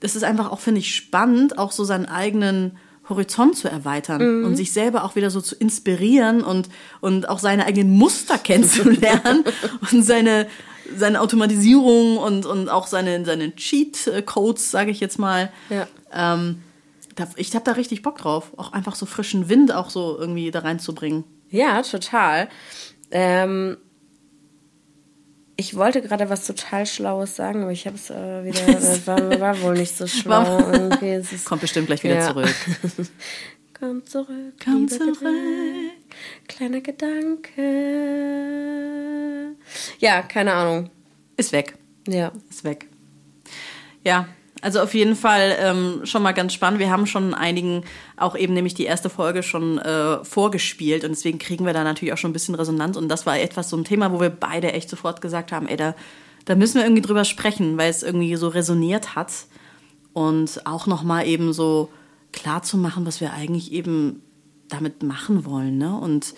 [0.00, 2.76] das ist einfach auch, finde ich, spannend, auch so seinen eigenen
[3.08, 4.44] Horizont zu erweitern mhm.
[4.46, 6.68] und sich selber auch wieder so zu inspirieren und,
[7.00, 9.44] und auch seine eigenen Muster kennenzulernen
[9.92, 10.46] und seine,
[10.94, 15.50] seine Automatisierung und, und auch seine, seine Cheat-Codes, sage ich jetzt mal.
[15.70, 15.86] Ja.
[16.12, 16.62] Ähm,
[17.36, 20.60] ich habe da richtig Bock drauf, auch einfach so frischen Wind auch so irgendwie da
[20.60, 21.24] reinzubringen.
[21.50, 22.48] Ja, total.
[23.10, 23.76] Ähm,
[25.56, 29.40] ich wollte gerade was total Schlaues sagen, aber ich habe es äh, wieder, das war,
[29.40, 30.58] war wohl nicht so schlau.
[31.00, 32.28] Ist Kommt bestimmt gleich wieder Ja.
[32.28, 32.48] zurück.
[33.78, 35.18] Komm zurück, Komm zurück.
[35.20, 35.90] Gedanke,
[36.48, 37.62] kleiner Gedanke.
[40.00, 40.90] Ja, keine Ahnung.
[41.36, 41.76] Ist weg.
[42.08, 42.32] Ja.
[42.50, 42.86] Ist weg.
[44.04, 44.26] Ja,
[44.60, 46.80] also auf jeden Fall ähm, schon mal ganz spannend.
[46.80, 47.84] Wir haben schon einigen
[48.16, 52.12] auch eben nämlich die erste Folge schon äh, vorgespielt und deswegen kriegen wir da natürlich
[52.12, 54.72] auch schon ein bisschen Resonanz und das war etwas so ein Thema, wo wir beide
[54.72, 55.94] echt sofort gesagt haben, ey, da,
[56.44, 59.32] da müssen wir irgendwie drüber sprechen, weil es irgendwie so resoniert hat
[60.12, 61.90] und auch nochmal eben so
[62.32, 64.22] klar zu machen, was wir eigentlich eben
[64.68, 65.96] damit machen wollen, ne?
[65.96, 66.34] Und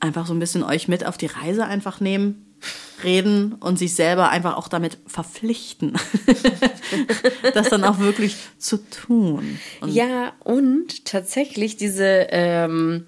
[0.00, 2.47] einfach so ein bisschen euch mit auf die Reise einfach nehmen,
[3.04, 5.96] reden und sich selber einfach auch damit verpflichten,
[7.54, 9.58] das dann auch wirklich zu tun.
[9.80, 13.04] Und Ja, und tatsächlich diese, ähm,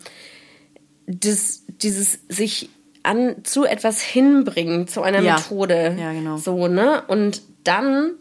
[1.07, 2.71] das, dieses sich
[3.03, 5.37] an zu etwas hinbringen, zu einer Ja.
[5.37, 5.97] Methode.
[5.99, 6.37] Ja, genau.
[6.37, 7.03] So, ne?
[7.09, 8.13] Und dann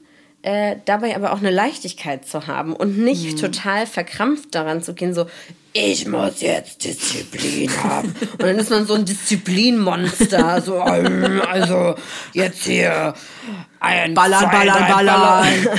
[0.41, 3.37] äh, dabei aber auch eine Leichtigkeit zu haben und nicht Mhm.
[3.41, 5.25] total verkrampft daran zu gehen, so,
[5.73, 8.15] ich muss jetzt Disziplin haben.
[8.33, 11.95] Und dann ist man so ein Disziplinmonster, so, ähm, also
[12.33, 13.13] jetzt hier
[13.81, 15.47] ein, Ballern, zwei, ballern, drei, ballern.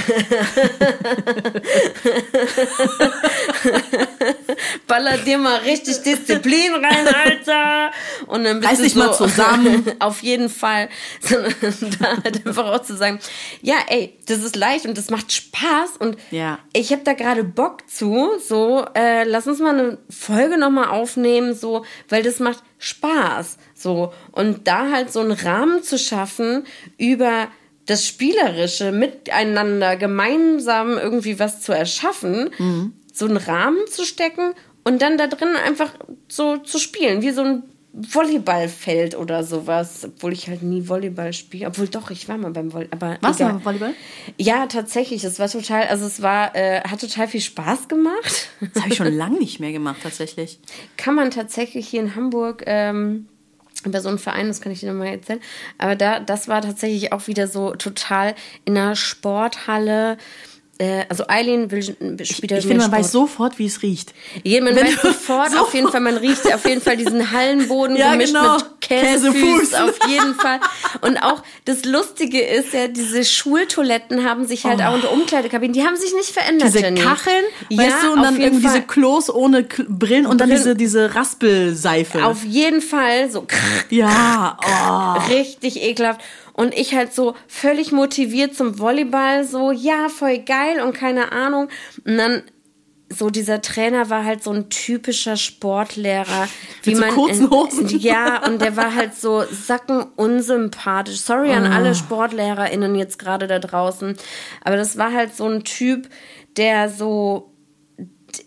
[4.86, 7.90] baller dir mal richtig Disziplin rein, Alter.
[8.26, 9.92] Und dann bist Reiß du dich so, mal zusammen.
[9.98, 10.88] Auf jeden Fall.
[12.00, 13.18] Da halt einfach auch zu sagen,
[13.62, 16.58] ja, ey, das ist leicht und das macht Spaß und Ja.
[16.72, 18.30] ich habe da gerade Bock zu.
[18.46, 23.58] So, äh, lass uns mal eine Folge nochmal aufnehmen, so, weil das macht Spaß.
[23.74, 24.12] So.
[24.32, 27.48] Und da halt so einen Rahmen zu schaffen über
[27.90, 32.92] das Spielerische miteinander gemeinsam irgendwie was zu erschaffen, Mhm.
[33.12, 34.52] so einen Rahmen zu stecken
[34.84, 35.92] und dann da drin einfach
[36.28, 41.66] so zu spielen, wie so ein Volleyballfeld oder sowas, obwohl ich halt nie Volleyball spiele.
[41.66, 42.98] Obwohl doch, ich war mal beim Volleyball.
[43.16, 43.94] Aber Warst du mal beim Volleyball?
[44.38, 45.24] Ja, tatsächlich.
[45.24, 48.48] Es war total, also es war, äh, hat total viel Spaß gemacht.
[48.60, 50.60] Das habe ich schon lange nicht mehr gemacht, tatsächlich.
[50.96, 53.26] Kann man tatsächlich hier in Hamburg ähm,
[53.84, 55.40] über so einen Verein, das kann ich dir nochmal erzählen.
[55.78, 60.18] Aber da, das war tatsächlich auch wieder so total in einer Sporthalle.
[60.80, 63.28] Äh, also Eileen will spielt Ich ja finde, mehr man weiß Sport.
[63.28, 64.14] sofort, wie es riecht.
[64.44, 67.30] Ja, man Wenn weiß sofort, so- auf jeden Fall, man riecht auf jeden Fall diesen
[67.32, 68.54] Hallenboden Ja, gemischt genau.
[68.54, 69.74] mit Käsefuß, Käsefuß.
[69.74, 70.58] auf jeden Fall.
[71.02, 75.84] Und auch das Lustige ist ja, diese Schultoiletten haben sich halt auch unter Umkleidekabinen, die
[75.84, 76.72] haben sich nicht verändert, Oh.
[76.72, 77.00] Diese Jenny.
[77.00, 78.72] Kacheln, ja, weißt du, und dann irgendwie Fall.
[78.76, 80.62] diese Klos ohne K Brillen und dann Brillen.
[80.62, 82.24] diese, diese Raspelseife.
[82.24, 83.46] Auf jeden Fall so
[83.90, 85.20] ja, oh.
[85.34, 86.20] richtig ekelhaft.
[86.52, 91.68] Und ich halt so völlig motiviert zum Volleyball, so, ja, voll geil und keine Ahnung.
[92.04, 92.42] Und dann
[93.12, 96.48] so dieser Trainer war halt so ein typischer Sportlehrer,
[96.84, 97.88] wie Mit so man kurzen Hosen.
[97.98, 101.18] ja und der war halt so sacken unsympathisch.
[101.20, 101.74] Sorry an Ah.
[101.74, 104.16] alle SportlehrerInnen jetzt gerade da draußen,
[104.62, 106.08] aber das war halt so ein Typ,
[106.56, 107.49] der so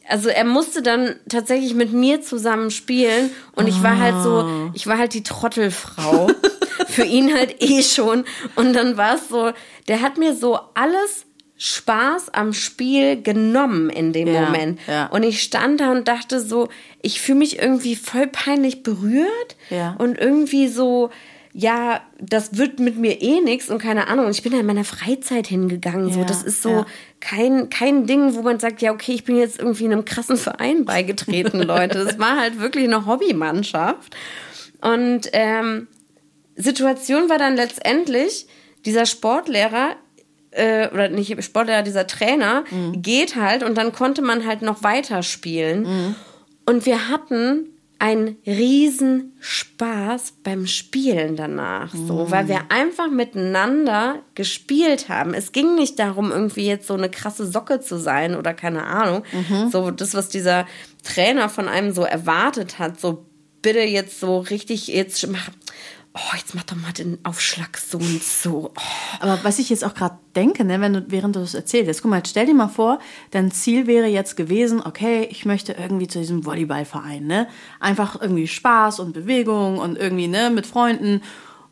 [0.07, 4.87] also er musste dann tatsächlich mit mir zusammen spielen und ich war halt so, ich
[4.87, 6.27] war halt die Trottelfrau.
[6.87, 8.23] Für ihn halt eh schon.
[8.55, 9.51] Und dann war es so,
[9.87, 11.25] der hat mir so alles
[11.57, 14.79] Spaß am Spiel genommen in dem Ja, Moment.
[14.87, 15.05] ja.
[15.07, 16.67] Und ich stand da und dachte so,
[17.01, 19.95] ich fühle mich irgendwie voll peinlich berührt Ja.
[19.97, 21.09] und irgendwie so,
[21.53, 24.25] ja, das wird mit mir eh nix und keine Ahnung.
[24.25, 26.11] Und ich bin da in meiner Freizeit hingegangen.
[26.11, 26.85] So, Ja, das ist so ja.
[27.19, 30.83] kein, kein Ding, wo man sagt, ja, okay, ich bin jetzt irgendwie einem krassen Verein
[30.83, 32.05] beigetreten, Leute.
[32.05, 34.15] Das war halt wirklich eine Hobbymannschaft.
[34.81, 35.87] Und ähm,
[36.55, 38.47] Situation war dann letztendlich,
[38.85, 39.95] dieser Sportlehrer,
[40.49, 42.63] äh, oder nicht Sportlehrer, dieser Trainer,
[42.93, 46.15] geht halt und dann konnte man halt noch weiterspielen.
[46.65, 47.72] Und wir hatten
[48.03, 55.33] einen riesen Spaß beim Spielen danach, so, weil wir einfach miteinander gespielt haben.
[55.33, 59.23] Es ging nicht darum, irgendwie jetzt so eine krasse Socke zu sein oder keine Ahnung.
[59.71, 60.67] So das, was dieser
[61.05, 63.25] Trainer von einem so erwartet hat, so
[63.61, 65.49] bitte jetzt so richtig, jetzt mach,
[66.15, 68.71] oh, jetzt mach doch mal den Aufschlag so und so.
[68.75, 68.81] Oh.
[69.19, 72.01] Aber was ich jetzt auch gerade denke, ne, wenn du, während du das erzählst, jetzt
[72.01, 72.99] guck mal, stell dir mal vor,
[73.31, 77.47] dein Ziel wäre jetzt gewesen, okay, ich möchte irgendwie zu diesem Volleyballverein, ne?
[77.79, 81.21] Einfach irgendwie Spaß und Bewegung und irgendwie, ne, mit Freunden.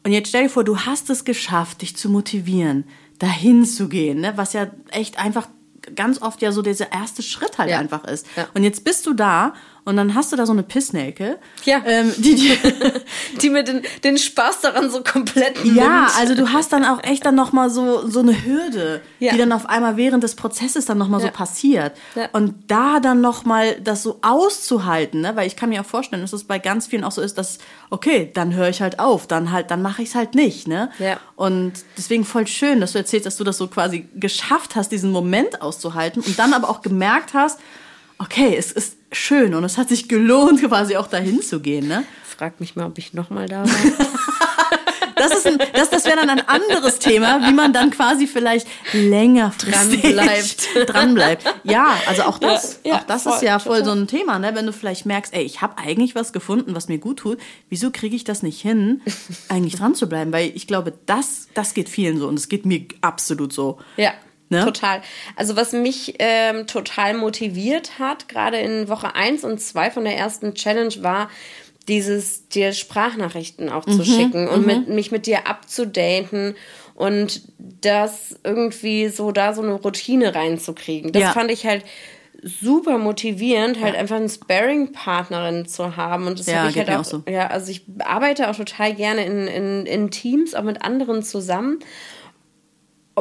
[0.03, 2.85] Und jetzt stell dir vor, du hast es geschafft, dich zu motivieren,
[3.19, 4.33] dahin zu gehen, ne?
[4.35, 5.47] Was ja echt einfach
[5.95, 7.79] ganz oft ja so dieser erste Schritt halt Ja.
[7.79, 8.25] einfach ist.
[8.35, 8.47] Ja.
[8.53, 11.81] Und jetzt bist du da Und dann hast du da so eine Pissnelke, Ja.
[11.85, 12.57] ähm, die, die
[13.41, 16.19] Die mir den, den Spaß daran so komplett Ja, nimmt.
[16.19, 19.31] also du hast dann auch echt dann nochmal so, so eine Hürde, Ja.
[19.31, 21.27] die dann auf einmal während des Prozesses dann nochmal Ja.
[21.27, 21.93] so passiert.
[22.15, 22.29] Ja.
[22.33, 25.35] Und da dann nochmal das so auszuhalten, ne?
[25.35, 27.57] weil ich kann mir auch vorstellen, dass es bei ganz vielen auch so ist, dass,
[27.89, 30.67] okay, dann höre ich halt auf, dann halt, dann mache ich es halt nicht.
[30.67, 30.91] Ne?
[30.99, 31.17] Ja.
[31.35, 35.11] Und deswegen voll schön, dass du erzählst, dass du das so quasi geschafft hast, diesen
[35.11, 37.59] Moment auszuhalten und dann aber auch gemerkt hast,
[38.21, 41.87] okay, es ist schön und es hat sich gelohnt, quasi auch dahin zu gehen.
[41.87, 42.03] Ne?
[42.23, 44.07] Frag mich mal, ob ich nochmal da war.
[45.15, 48.67] Das, ist ein, das, das wäre dann ein anderes Thema, wie man dann quasi vielleicht
[48.91, 50.67] längerfristig Dranbleibt.
[50.87, 51.55] dranbleibt.
[51.63, 53.93] Ja, also auch das, Ja, ja, auch das voll, ist ja voll total.
[53.93, 54.55] so ein Thema, ne?
[54.55, 57.37] wenn du vielleicht merkst, ey, ich habe eigentlich was gefunden, was mir gut tut.
[57.69, 59.01] Wieso kriege ich das nicht hin,
[59.49, 60.33] eigentlich dran zu bleiben?
[60.33, 63.77] Weil ich glaube, das, das geht vielen so und es geht mir absolut so.
[63.97, 64.13] Ja.
[64.51, 64.63] Ne?
[64.63, 65.01] Total.
[65.35, 70.17] Also was mich ähm, total motiviert hat, gerade in Woche 1 und 2 von der
[70.17, 71.29] ersten Challenge, war
[71.87, 76.55] dieses dir Sprachnachrichten auch Mhm, zu schicken und mit, mich mit dir abzudaten
[76.93, 81.11] und das irgendwie so da so eine Routine reinzukriegen.
[81.11, 81.31] Das Ja.
[81.31, 81.83] fand ich halt
[82.43, 86.27] super motivierend, halt einfach eine Sparring-Partnerin zu haben.
[86.27, 87.23] Und das Ja, habe ich halt auch, auch so.
[87.27, 91.79] ja, also ich arbeite auch total gerne in, in, in Teams, auch mit anderen zusammen.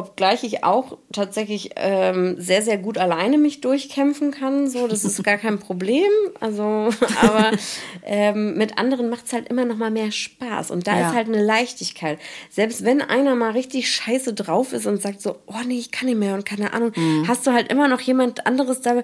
[0.01, 4.69] Obgleich ich auch tatsächlich ähm, sehr, sehr gut alleine mich durchkämpfen kann.
[4.69, 6.09] So, das ist gar kein Problem.
[6.39, 6.89] Also,
[7.21, 7.51] aber
[8.03, 10.71] ähm, mit anderen macht es halt immer noch mal mehr Spaß.
[10.71, 11.09] Und da Ja.
[11.09, 12.19] ist halt eine Leichtigkeit.
[12.49, 16.07] Selbst wenn einer mal richtig scheiße drauf ist und sagt so, oh nee, ich kann
[16.07, 17.27] nicht mehr und keine Ahnung, Mhm.
[17.27, 19.03] hast du halt immer noch jemand anderes da,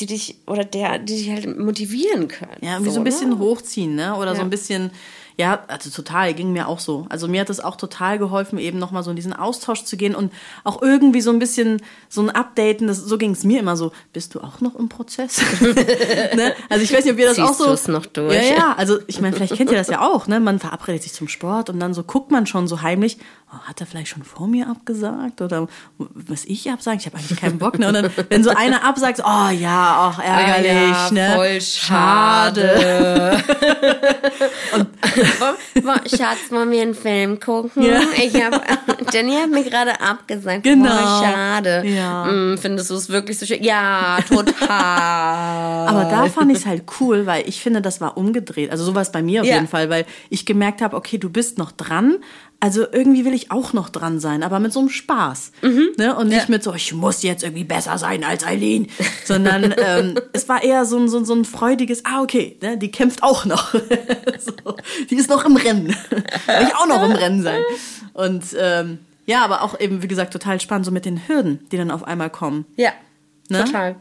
[0.00, 2.58] die dich oder der, die dich halt motivieren können.
[2.60, 3.10] Ja, irgendwie so, ein ne?
[3.10, 4.14] bisschen hochziehen, ne?
[4.16, 4.44] Oder so Ja.
[4.44, 4.90] ein bisschen,
[5.38, 7.06] ja, also total, ging mir auch so.
[7.10, 10.16] Also mir hat es auch total geholfen, eben nochmal so in diesen Austausch zu gehen
[10.16, 10.32] und
[10.64, 13.92] auch irgendwie so ein bisschen so ein Updaten, das, so ging es mir immer so,
[14.12, 15.40] bist du auch noch im Prozess?
[15.60, 16.54] ne?
[16.68, 17.66] Also ich weiß nicht, ob ihr das Ziehst auch so.
[17.66, 18.34] du es noch durch?
[18.34, 20.40] Ja, ja, also ich meine, vielleicht kennt ihr das ja auch, ne?
[20.40, 23.18] Man verabredet sich zum Sport und dann so guckt man schon so heimlich,
[23.66, 25.40] hat er vielleicht schon vor mir abgesagt?
[25.40, 26.98] Oder was ich absage?
[26.98, 27.88] Ich habe eigentlich keinen Bock, ne?
[27.88, 31.32] Und dann, wenn so einer absagt, oh ja, auch ärgerlich, Ah ja, ne?
[31.34, 33.42] voll schade.
[35.82, 37.82] Wollen- Schatz, wollen wir einen Film gucken?
[37.82, 38.00] Ja.
[38.16, 38.62] Ich hab,
[39.12, 40.62] Jenny hat mir gerade abgesagt.
[40.64, 40.90] Genau.
[40.90, 41.82] Voll schade.
[41.86, 42.24] Ja.
[42.26, 43.62] Mm, findest du es wirklich so schön?
[43.62, 45.88] Ja, total.
[45.88, 48.70] Aber da fand ich es halt cool, weil ich finde, das war umgedreht.
[48.70, 49.54] Also sowas bei mir auf Ja.
[49.54, 52.16] jeden Fall, weil ich gemerkt habe, okay, du bist noch dran.
[52.60, 55.52] Also irgendwie will ich auch noch dran sein, aber mit so einem Spaß.
[55.96, 56.16] Ne?
[56.16, 56.44] Und nicht Ja.
[56.48, 58.88] mit so, ich muss jetzt irgendwie besser sein als Eileen.
[59.24, 62.76] Sondern ähm, es war eher so ein, so, ein- so ein freudiges, ah, okay, ne?
[62.76, 63.72] die kämpft auch noch.
[64.40, 64.76] so,
[65.08, 65.86] die ist noch im Rennen.
[66.10, 67.62] will ich auch noch im Rennen sein.
[68.12, 71.76] Und ähm, ja, aber auch eben, wie gesagt, total spannend, so mit den Hürden, die
[71.76, 72.64] dann auf einmal kommen.
[72.76, 72.90] Ja,
[73.50, 73.64] Ne?
[73.64, 73.96] total.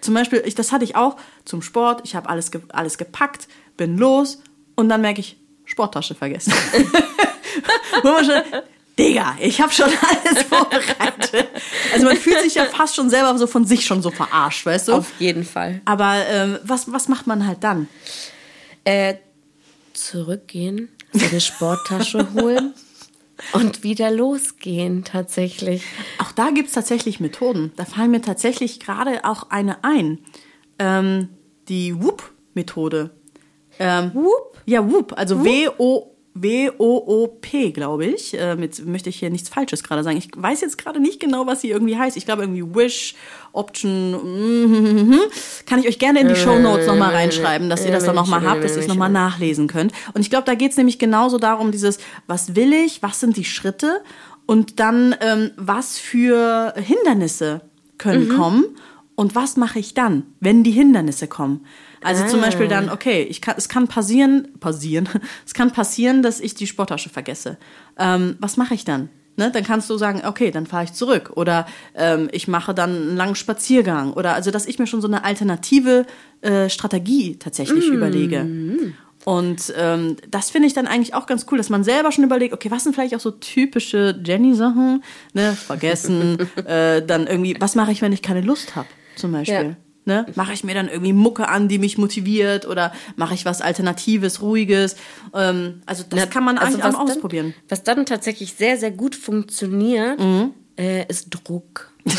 [0.00, 2.02] Zum Beispiel, ich, das hatte ich auch zum Sport.
[2.04, 4.40] Ich habe alles, ge alles gepackt, bin los
[4.76, 6.52] und dann merke ich, Sporttasche vergessen.
[8.02, 8.42] Wo man schon,
[8.98, 9.86] Digga, ich habe schon
[10.24, 11.48] alles vorbereitet.
[11.92, 14.88] Also man fühlt sich ja fast schon selber so von sich schon so verarscht, weißt
[14.88, 14.94] du?
[14.94, 15.80] Auf jeden Fall.
[15.84, 17.88] Aber ähm, was, was macht man halt dann?
[18.84, 19.14] Äh,
[19.92, 22.74] zurückgehen, seine Sporttasche holen
[23.52, 25.82] und wieder losgehen, tatsächlich.
[26.18, 27.72] Auch da gibt's tatsächlich Methoden.
[27.76, 30.18] Da fallen mir tatsächlich gerade auch eine ein.
[30.78, 31.28] Ähm,
[31.68, 33.10] die Whoop-Methode.
[33.78, 34.58] Ähm, Whoop?
[34.66, 35.14] Ja, Whoop.
[35.16, 36.09] Also W-O-
[36.42, 38.34] W-O-O-P, glaube ich.
[38.38, 40.16] Ähm, jetzt möchte ich hier nichts Falsches gerade sagen.
[40.16, 42.16] Ich weiß jetzt gerade nicht genau, was sie irgendwie heißt.
[42.16, 43.14] Ich glaube irgendwie Wish,
[43.52, 44.12] Option.
[44.12, 45.20] mhm.
[45.66, 48.42] Kann ich euch gerne in die Show Notes nochmal reinschreiben, dass ihr das dann nochmal
[48.42, 49.92] habt, dass ihr es nochmal nachlesen könnt.
[50.14, 53.44] Und ich glaube, da geht's nämlich genauso darum, dieses, was will ich, was sind die
[53.44, 54.02] Schritte
[54.46, 57.62] und dann, ähm, was für Hindernisse
[57.98, 58.64] können kommen
[59.20, 61.66] und was mache ich dann, wenn die Hindernisse kommen.
[62.02, 65.10] Also zum Beispiel dann, okay, ich kann, es kann passieren, passieren,
[65.46, 67.58] es kann passieren, dass ich die Sporttasche vergesse.
[67.98, 69.10] Ähm, was mache ich dann?
[69.36, 72.96] Ne, dann kannst du sagen, okay, dann fahre ich zurück oder ähm, ich mache dann
[72.96, 76.06] einen langen Spaziergang oder also, dass ich mir schon so eine alternative
[76.40, 78.40] äh, Strategie tatsächlich überlege.
[79.26, 82.54] Und ähm, das finde ich dann eigentlich auch ganz cool, dass man selber schon überlegt,
[82.54, 85.04] okay, was sind vielleicht auch so typische Jenny-Sachen,
[85.34, 88.88] ne, vergessen, äh, dann irgendwie, was mache ich, wenn ich keine Lust habe,
[89.20, 89.54] zum Beispiel.
[89.54, 89.76] Ja.
[90.06, 90.26] Ne?
[90.34, 94.40] Mache ich mir dann irgendwie Mucke an, die mich motiviert oder mache ich was Alternatives,
[94.40, 94.96] Ruhiges?
[95.34, 97.54] Ähm, also das kann man eigentlich was auch ausprobieren.
[97.54, 100.52] Dann, was dann tatsächlich sehr, sehr gut funktioniert, Mhm.
[100.78, 101.92] äh, ist Druck.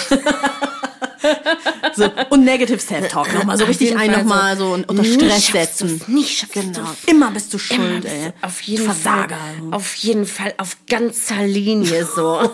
[1.93, 6.01] So, und Negative Self-Talk nochmal so richtig ein nochmal so, so, unter Stress setzen.
[6.07, 6.87] nie schaffst Genau.
[7.05, 8.31] Immer bist du schuld, bist ey.
[8.41, 9.35] Auf jeden Versager.
[9.35, 9.71] Fall.
[9.73, 12.39] Auf jeden Fall auf ganzer Linie so.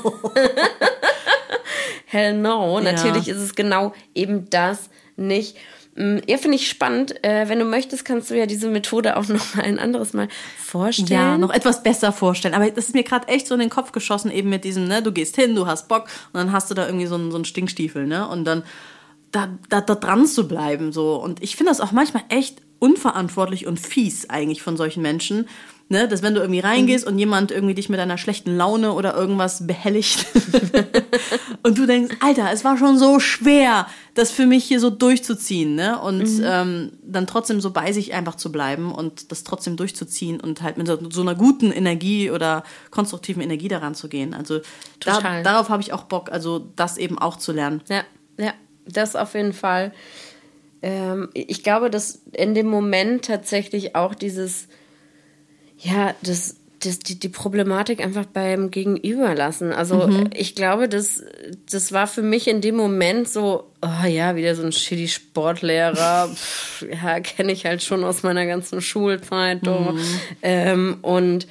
[2.09, 2.79] Hell no.
[2.79, 5.57] Natürlich ist es genau eben das nicht.
[5.95, 7.21] Mm, ja, finde ich spannend.
[7.21, 10.29] Äh, wenn du möchtest, kannst du ja diese Methode auch noch mal ein anderes Mal
[10.57, 11.11] vorstellen.
[11.11, 12.53] Ja, noch etwas besser vorstellen.
[12.53, 15.03] Aber das ist mir gerade echt so in den Kopf geschossen, eben mit diesem, ne,
[15.03, 17.37] du gehst hin, du hast Bock und dann hast du da irgendwie so einen, so
[17.37, 18.25] einen Stinkstiefel, ne?
[18.29, 18.63] Und dann
[19.31, 20.93] da, da, da dran zu bleiben.
[20.93, 21.21] so.
[21.21, 25.49] Und ich finde das auch manchmal echt unverantwortlich und fies eigentlich von solchen Menschen,
[25.89, 27.13] Ne, dass wenn du irgendwie reingehst mhm.
[27.13, 30.25] und jemand irgendwie dich mit einer schlechten Laune oder irgendwas behelligt
[31.63, 35.75] und du denkst, Alter, es war schon so schwer, das für mich hier so durchzuziehen,
[35.75, 35.97] ne?
[36.01, 36.43] Und mhm.
[36.43, 40.77] ähm, dann trotzdem so bei sich einfach zu bleiben und das trotzdem durchzuziehen und halt
[40.77, 44.33] mit so, so einer guten Energie oder konstruktiven Energie daran zu gehen.
[44.33, 44.59] Also
[44.99, 47.81] da, darauf habe ich auch Bock, also das eben auch zu lernen.
[47.87, 48.03] Ja,
[48.37, 48.53] ja,
[48.85, 49.93] das auf jeden Fall.
[50.81, 54.67] Ähm, ich glaube, dass in dem Moment tatsächlich auch dieses
[55.79, 59.71] ja, das, das, die, die Problematik einfach beim Gegenüber lassen.
[59.71, 60.29] Also mhm.
[60.33, 61.23] ich glaube, das,
[61.69, 66.29] das war für mich in dem Moment so, oh ja, wieder so ein shitty Sportlehrer.
[66.33, 69.63] Pff, ja, kenne ich halt schon aus meiner ganzen Schulzeit.
[69.63, 69.99] Mhm.
[70.41, 71.47] Ähm, und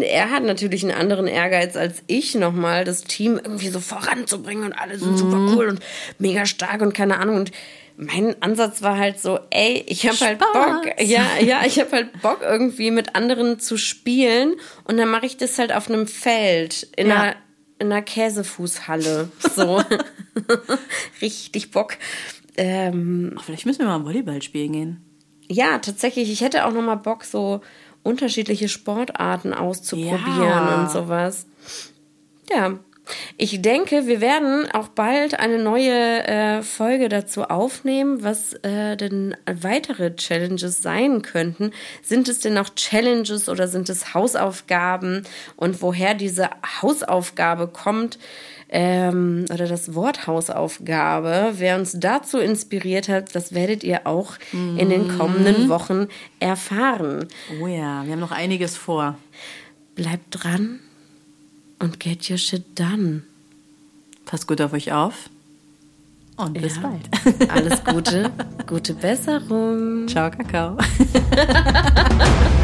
[0.00, 4.72] er hat natürlich einen anderen Ehrgeiz als ich nochmal, das Team irgendwie so voranzubringen und
[4.72, 5.16] alle sind mhm.
[5.16, 5.80] super cool und
[6.18, 7.36] mega stark und keine Ahnung.
[7.36, 7.50] Und
[7.96, 12.22] mein Ansatz war halt so, ey, ich habe halt Bock, ja, ja, ich habe halt
[12.22, 14.54] Bock irgendwie mit anderen zu spielen
[14.84, 17.20] und dann mache ich das halt auf einem Feld in ja.
[17.20, 17.36] einer
[17.78, 19.82] in einer Käsefußhalle, so
[21.20, 21.96] richtig Bock.
[22.56, 25.04] Ähm, Ach, vielleicht müssen wir mal Volleyball spielen gehen.
[25.48, 26.30] Ja, tatsächlich.
[26.30, 27.60] Ich hätte auch noch mal Bock, so
[28.02, 30.80] unterschiedliche Sportarten auszuprobieren ja.
[30.80, 31.46] und sowas.
[32.48, 32.78] Ja,
[33.36, 39.36] ich denke, wir werden auch bald eine neue äh, Folge dazu aufnehmen, was äh, denn
[39.46, 41.72] weitere Challenges sein könnten.
[42.02, 45.24] Sind es denn auch Challenges oder sind es Hausaufgaben?
[45.56, 46.48] Und woher diese
[46.80, 48.18] Hausaufgabe kommt,
[48.70, 54.78] ähm, oder das Wort Hausaufgabe, wer uns dazu inspiriert hat, das werdet ihr auch mhm.
[54.78, 56.08] in den kommenden Wochen
[56.40, 57.28] erfahren.
[57.60, 59.16] Oh ja, wir haben noch einiges vor.
[59.94, 60.80] Bleibt dran
[61.78, 63.22] und get your shit done.
[64.24, 65.28] Passt gut auf euch auf.
[66.36, 66.82] Und bis ja.
[66.82, 67.50] bald.
[67.50, 68.32] Alles Gute,
[68.66, 70.08] gute Besserung.
[70.08, 70.76] Ciao, Kakao.